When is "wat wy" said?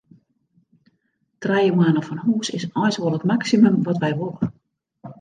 3.85-4.11